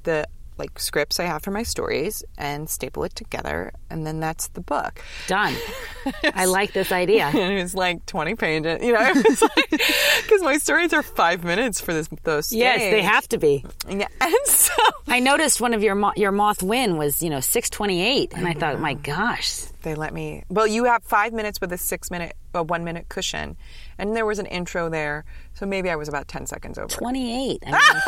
[0.04, 0.26] the
[0.62, 4.62] like scripts I have for my stories and staple it together, and then that's the
[4.62, 5.04] book.
[5.26, 5.54] Done.
[6.34, 7.26] I like this idea.
[7.26, 9.12] And it was like 20 pages, you know,
[9.70, 12.52] because my stories are five minutes for this those.
[12.52, 13.64] Yes, they have to be.
[13.88, 14.72] Yeah, and so
[15.06, 18.32] I noticed one of your mo- your moth win was you know six twenty eight,
[18.34, 20.44] and I thought, my gosh, they let me.
[20.48, 23.56] Well, you have five minutes with a six minute, a one minute cushion,
[23.98, 25.24] and there was an intro there,
[25.54, 26.88] so maybe I was about 10 seconds over.
[26.88, 27.62] twenty eight.
[27.66, 28.02] I mean,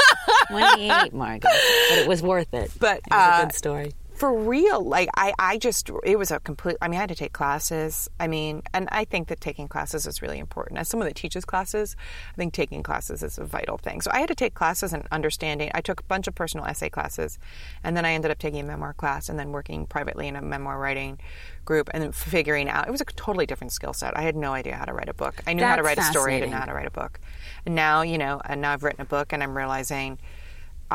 [0.49, 1.43] twenty eight, Margaret,
[1.91, 2.73] but it was worth it.
[2.81, 3.95] But, it was uh, a good story.
[4.15, 7.15] For real like I, I just it was a complete i mean i had to
[7.15, 8.09] take classes.
[8.21, 10.79] I mean and i think that taking classes is really important.
[10.79, 11.97] As someone that teaches classes
[12.33, 14.01] i think taking classes is a vital thing.
[14.01, 15.71] So i had to take classes and understanding.
[15.75, 17.39] I took a bunch of personal essay classes
[17.83, 20.43] and then i ended up taking a memoir class and then working privately in a
[20.43, 21.19] memoir writing
[21.65, 24.17] group and then figuring out it was a totally different skill set.
[24.17, 25.43] I had no idea how to write a book.
[25.47, 26.35] I knew how to write a story.
[26.35, 27.19] I didn't know how to write a book.
[27.67, 30.19] And now you know and now i've written a book and i'm realizing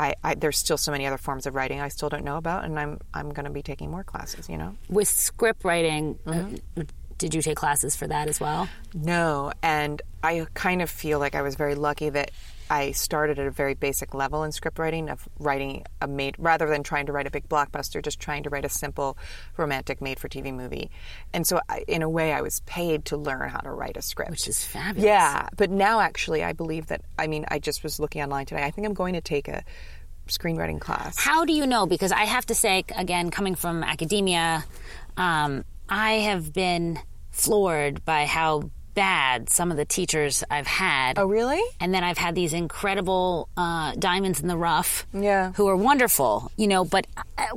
[0.04, 2.64] I, I there's still so many other forms of writing I still don't know about,
[2.66, 4.48] and I'm I'm going to be taking more classes.
[4.50, 6.82] You know, With script writing, uh, Mm-hmm.
[7.18, 8.68] did you take classes for that as well?
[8.94, 12.32] no, and I kind of feel like I was very lucky that
[12.70, 16.68] I started at a very basic level in script writing of writing a made rather
[16.68, 19.18] than trying to write a big blockbuster, just trying to write a simple
[19.58, 20.92] romantic made-for-TV movie.
[21.34, 24.02] And so, I, in a way, I was paid to learn how to write a
[24.02, 25.04] script, Which is fabulous.
[25.04, 27.02] Yeah, but now actually, I believe that.
[27.18, 28.64] I mean, I just was looking online today.
[28.64, 29.64] I think I'm going to take a
[30.28, 31.18] screenwriting class.
[31.18, 31.86] How do you know?
[31.88, 34.64] Because I have to say, again, coming from academia,
[35.18, 37.00] um, I have been
[37.32, 41.18] floored by how bad some of the teachers I've had.
[41.18, 41.62] Oh, really?
[41.80, 45.54] And then I've had these incredible uh, diamonds in the rough Yeah.
[45.54, 47.08] who are wonderful, you know, but
[47.38, 47.48] I,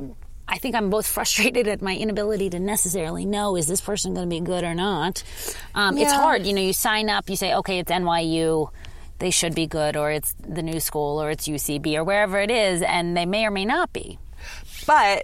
[0.47, 4.29] I think I'm both frustrated at my inability to necessarily know is this person going
[4.29, 5.21] to be good or not.
[5.75, 6.45] Um, It's hard.
[6.45, 8.69] You know, you sign up, you say, okay, it's NYU.
[9.19, 12.51] They should be good, or it's the new school, or it's UCB, or wherever it
[12.51, 14.17] is, and they may or may not be.
[14.87, 15.23] But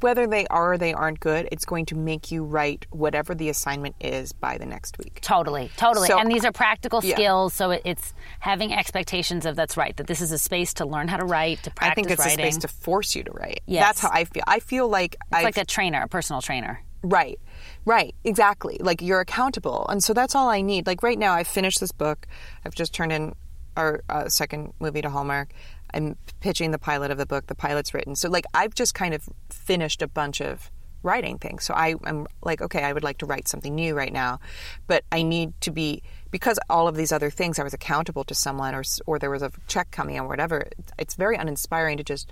[0.00, 3.48] whether they are or they aren't good, it's going to make you write whatever the
[3.48, 5.20] assignment is by the next week.
[5.20, 6.08] Totally, totally.
[6.08, 7.14] So- and these are practical Yeah.
[7.14, 10.86] skills, so it, it's having expectations of that's right, that this is a space to
[10.86, 12.40] learn how to write, to practice I think it's writing.
[12.44, 13.60] a space to force you to write.
[13.66, 13.84] Yes.
[13.84, 14.42] That's how I feel.
[14.46, 16.82] I feel like I it's like a trainer, a personal trainer.
[17.02, 17.40] Right.
[17.84, 18.14] Right.
[18.24, 18.78] Exactly.
[18.80, 19.86] Like you're accountable.
[19.88, 20.86] And so that's all I need.
[20.86, 22.26] Like right now, I've finished this book.
[22.64, 23.34] I've just turned in
[23.76, 25.50] our uh, second movie to Hallmark.
[25.94, 27.46] I'm pitching the pilot of the book.
[27.46, 28.16] The pilot's written.
[28.16, 30.70] So like I've just kind of finished a bunch of
[31.02, 31.64] writing things.
[31.64, 34.40] So I am like, okay, I would like to write something new right now,
[34.86, 38.34] but I need to be because all of these other things I was accountable to
[38.34, 40.68] someone or or there was a check coming or whatever.
[40.98, 42.30] It's very uninspiring to just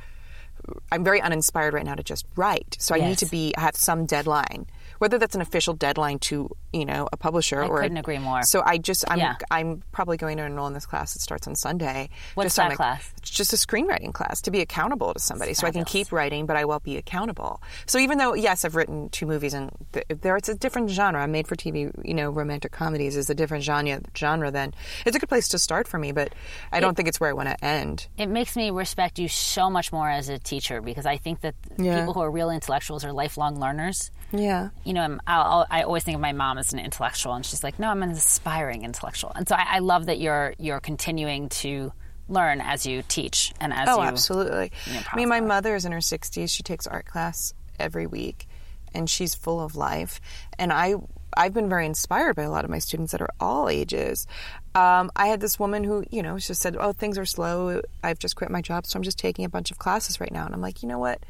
[0.93, 2.77] I'm very uninspired right now to just write.
[2.79, 4.67] So I need to be I have some deadline,
[5.01, 8.43] whether that's an official deadline to you know a publisher I or couldn't agree more.
[8.45, 9.35] So I just I'm Yeah.
[9.51, 11.13] I'm probably going to enroll in this class.
[11.15, 12.09] that starts on Sunday.
[12.35, 13.13] What's just that class?
[13.19, 16.47] It's just a screenwriting class to be accountable to somebody, so I can keep writing,
[16.47, 17.61] but I will be accountable.
[17.87, 21.21] So even though yes, I've written two movies and th- there it's a different genre.
[21.23, 24.01] I made for TV, you know, romantic comedies is a different genre.
[24.17, 24.73] Genre than
[25.05, 26.33] it's a good place to start for me, but
[26.71, 28.07] I don't think it's where I want to end.
[28.19, 31.55] It makes me respect you so much more as a teacher because I think that
[31.79, 31.99] Yeah.
[31.99, 34.11] people who are real intellectuals are lifelong learners.
[34.33, 34.71] Yeah.
[34.85, 37.89] You know, I'll, always think of my mom as an intellectual, and she's like, "No,
[37.91, 41.93] I'm an aspiring intellectual." And so I, I love that you're you're continuing to
[42.29, 44.03] learn as you teach and as Oh, you.
[44.09, 44.71] absolutely.
[44.87, 46.49] you know, I mean, my mother is in her 60s.
[46.49, 48.47] She takes art class every week,
[48.95, 50.21] and she's full of life.
[50.57, 50.95] And I,
[51.37, 54.29] I've been very inspired by a lot of my students that are all ages.
[54.77, 57.83] Um, I had this woman who, you know, just said, "Oh, things are slow.
[58.05, 60.45] I've just quit my job, so I'm just taking a bunch of classes right now."
[60.47, 61.21] And I'm like, you know what?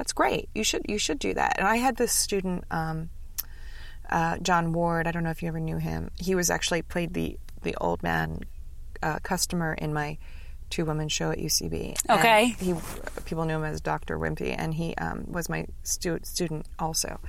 [0.00, 0.48] That's great.
[0.54, 1.58] You should you should do that.
[1.58, 2.64] And I had this student.
[2.70, 3.10] Um,
[4.08, 5.06] uh, John Ward.
[5.06, 6.10] I don't know if you ever knew him.
[6.18, 8.40] He was actually played the the old man
[9.02, 10.16] uh, customer in my
[10.70, 12.00] two woman show at UCB.
[12.08, 12.56] And Okay.
[12.58, 12.74] he
[13.26, 14.18] people knew him as Dr.
[14.18, 17.20] Wimpy, and he um, was my stu- student also.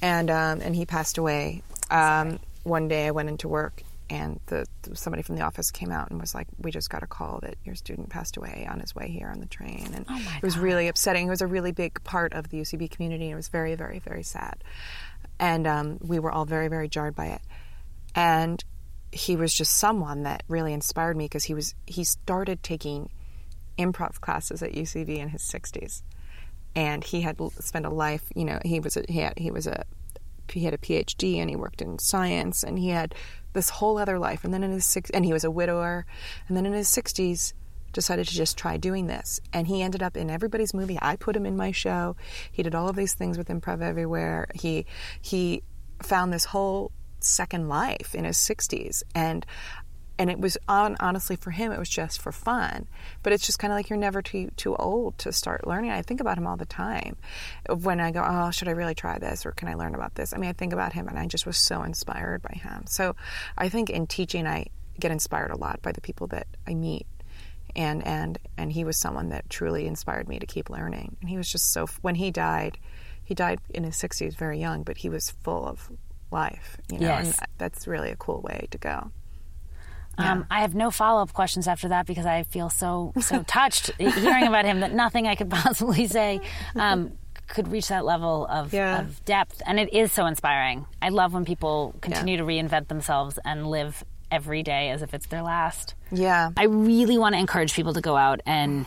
[0.00, 1.62] And um, and he passed away.
[1.90, 3.82] Um, one day I went into work.
[4.10, 7.06] And the somebody from the office came out and was like, "We just got a
[7.06, 10.42] call that your student passed away on his way here on the train." And it
[10.42, 11.26] was really upsetting.
[11.26, 13.98] It was a really big part of the UCB community, and it was very, very,
[13.98, 14.64] very sad
[15.40, 17.40] and um, we were all very very jarred by it
[18.14, 18.64] and
[19.12, 23.08] he was just someone that really inspired me because he was he started taking
[23.78, 26.02] improv classes at UCB in his 60s
[26.74, 28.22] and he had spent a life.
[28.34, 29.84] You know, he was a, he had he was a
[30.50, 33.14] he had a PhD and he worked in science and he had
[33.58, 34.44] this whole other life.
[34.44, 36.06] And then in his six and he was a widower,
[36.46, 37.54] and then in his sixties
[37.92, 39.40] decided to just try doing this.
[39.52, 40.98] And he ended up in everybody's movie.
[41.02, 42.14] I put him in my show.
[42.52, 44.46] He did all of these things with Improv Everywhere.
[44.54, 44.86] He
[45.20, 45.62] he
[46.02, 49.44] found this whole second life in his 60s and
[50.18, 52.86] and it was on honestly for him it was just for fun.
[53.22, 55.90] But it's just kind of like you're never too too old to start learning.
[55.90, 57.16] I think about him all the time.
[57.68, 59.46] When i go oh should i really try this?
[59.46, 60.34] Or can i learn about this?
[60.34, 62.84] I mean i think about him and i just was so inspired by him.
[62.86, 63.14] So
[63.56, 64.66] i think in teaching i
[64.98, 67.06] get inspired a lot by the people that i meet.
[67.76, 71.16] And and and he was someone that truly inspired me to keep learning.
[71.20, 72.78] And he was just so when he died
[73.22, 75.90] he died in his 60s very young but he was full of
[76.30, 77.06] life you know?
[77.06, 77.38] Yes.
[77.38, 79.10] and that's really a cool way to go
[80.18, 83.90] Um, I have no follow up questions after that because I feel so so touched
[83.98, 86.40] hearing about him that nothing I could possibly say
[86.76, 87.12] um,
[87.46, 89.00] could reach that level of, Yeah.
[89.00, 89.62] of depth.
[89.66, 90.84] And it is so inspiring.
[91.00, 95.26] I love when people continue to reinvent themselves and live every day as if it's
[95.28, 95.94] their last.
[96.12, 98.84] yeah I really want to encourage people to go out and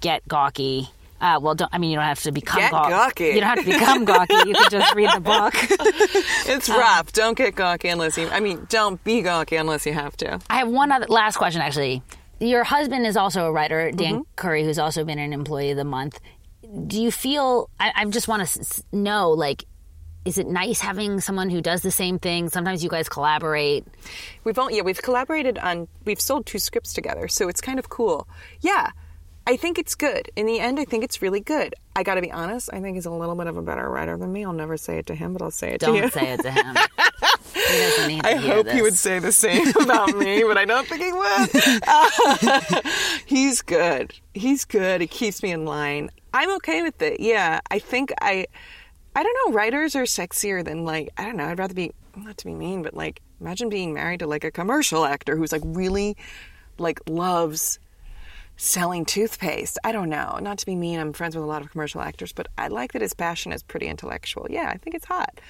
[0.00, 0.88] get gawky.
[1.20, 3.26] Uh, well, don't, I mean, you don't have to become Get gaw- gawky.
[3.34, 4.34] You don't have to become gawky.
[4.46, 5.54] You can just read the book.
[6.48, 7.12] It's rough.
[7.12, 8.28] don't get gawky unless you.
[8.28, 10.38] I mean, don't be gawky unless you have to.
[10.50, 12.02] I have one other last question, actually.
[12.38, 14.22] Your husband is also a writer, Dan Mm-hmm.
[14.36, 16.20] Curry, who's also been an employee of the month.
[16.86, 17.70] Do you feel?
[17.80, 19.64] I, I just want to s- know, like,
[20.24, 22.48] is it nice having someone who does the same thing?
[22.50, 23.84] Sometimes you guys collaborate.
[24.44, 27.88] We've all yeah we've collaborated on we've sold two scripts together, so it's kind of
[27.88, 28.28] cool.
[28.60, 28.90] Yeah,
[29.48, 30.28] I think it's good.
[30.34, 31.76] In the end, I think it's really good.
[31.94, 32.68] I got to be honest.
[32.72, 34.44] I think he's a little bit of a better writer than me.
[34.44, 36.00] I'll never say it to him, but I'll say it to you.
[36.00, 36.74] Don't say it to him.
[37.54, 40.64] he doesn't need to I hope he would say the same about me, but I
[40.64, 42.84] don't think he would.
[43.26, 44.14] He's good.
[44.34, 45.00] He's good.
[45.00, 46.10] He keeps me in line.
[46.34, 47.20] I'm okay with it.
[47.20, 48.46] Yeah, I think I,
[49.14, 49.54] I don't know.
[49.54, 51.46] Writers are sexier than like I don't know.
[51.46, 54.50] I'd rather be not to be mean, but like imagine being married to like a
[54.50, 56.16] commercial actor who's like really,
[56.78, 57.78] like loves
[58.56, 59.78] selling toothpaste.
[59.84, 60.38] I don't know.
[60.40, 62.92] Not to be mean, I'm friends with a lot of commercial actors, but I like
[62.92, 64.46] that his passion is pretty intellectual.
[64.50, 65.40] Yeah, I think it's hot.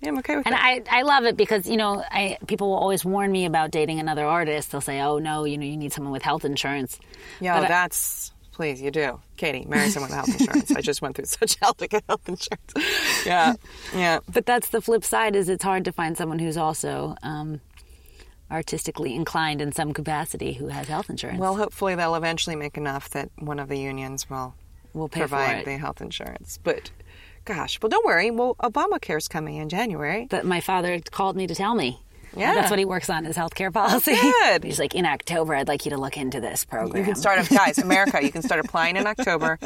[0.00, 0.88] Yeah, I'm okay with And it.
[0.90, 4.00] I, I love it because you know I people will always warn me about dating
[4.00, 4.72] another artist.
[4.72, 6.98] They'll say, "Oh no, you know you need someone with health insurance."
[7.40, 9.64] Yeah, But I- that's please you do, Katie.
[9.66, 10.70] Marry someone with health insurance.
[10.72, 13.26] I just went through such hell to get health insurance.
[13.26, 13.54] Yeah,
[13.94, 14.20] yeah.
[14.32, 17.60] But that's the flip side: is it's hard to find someone who's also um,
[18.50, 21.38] artistically inclined in some capacity who has health insurance.
[21.38, 24.54] Well, hopefully they'll eventually make enough that one of the unions will
[25.08, 26.58] pay provide the health insurance.
[26.62, 26.90] But
[27.44, 28.30] gosh, well, don't worry.
[28.30, 30.26] Well, Obamacare's coming in January.
[30.28, 32.00] But my father called me to tell me.
[32.36, 32.54] Yeah.
[32.54, 34.14] That's what he works on his healthcare policy.
[34.14, 34.64] good.
[34.64, 36.96] He's like, in October, I'd like you to look into this program.
[36.96, 38.22] You can start, up, guys, America.
[38.22, 39.58] You can start applying in October,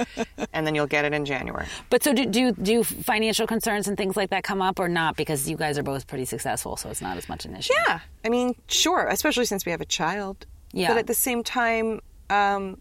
[0.53, 1.67] and then you'll get it in January.
[1.91, 5.17] But so do, do do financial concerns and things like that come up or not?
[5.17, 7.73] Because you guys are both pretty successful, so it's not as much an issue.
[7.87, 10.47] Yeah, I mean, sure, especially since we have a child.
[10.73, 10.89] Yeah.
[10.89, 12.01] But at the same time,
[12.31, 12.81] um,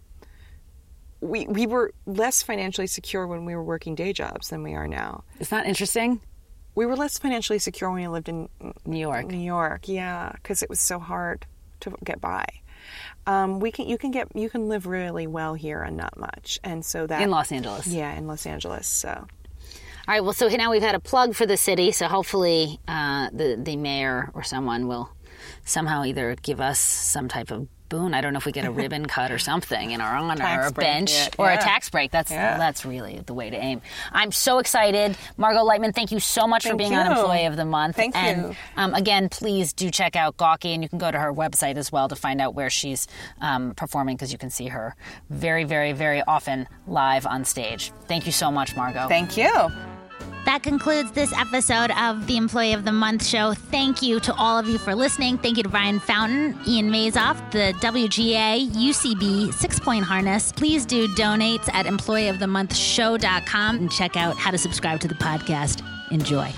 [1.21, 4.87] we we were less financially secure when we were working day jobs than we are
[4.87, 5.23] now.
[5.39, 6.21] It's not interesting.
[6.75, 8.49] We were less financially secure when we lived in
[8.85, 9.27] New York.
[9.27, 11.45] New York, yeah, because it was so hard
[11.81, 12.45] to get by.
[13.25, 16.59] Um, we can you can get you can live really well here and not much,
[16.63, 17.87] and so that In Los Angeles.
[17.87, 18.87] yeah, in Los Angeles.
[18.87, 19.27] So All
[20.07, 20.23] right.
[20.23, 21.91] Well, so now we've had a plug for the city.
[21.91, 25.09] So hopefully, uh, the the mayor or someone will
[25.63, 28.13] somehow either give us some type of boon.
[28.15, 30.65] I don't know if we get a ribbon cut or something in our honor, Tax
[30.65, 32.09] or a break, bench, yeah, or a tax break.
[32.11, 32.57] That's Yeah.
[32.57, 33.81] that's really the way to aim.
[34.11, 35.93] I'm so excited, Margot Leitman.
[35.93, 36.97] Thank you so much for being you.
[36.97, 37.95] on Employee of the Month.
[37.95, 38.55] Thank and, you.
[38.77, 41.91] Um, again, please do check out Gawky, and you can go to her website as
[41.91, 43.07] well to find out where she's
[43.41, 44.95] um, performing because you can see her
[45.29, 47.91] very, very, very often live on stage.
[48.07, 49.07] Thank you so much, Margot.
[49.07, 49.92] thank you.
[50.45, 53.53] That concludes this episode of the Employee of the Month show.
[53.53, 55.37] Thank you to all of you for listening.
[55.37, 60.51] Thank you to Brian Fountain, Ian Mazoff, the WGA, UCB, Six Point Harness.
[60.51, 65.81] Please do donate at employeeofthemonthshow.com and check out how to subscribe to the podcast.
[66.11, 66.51] Enjoy.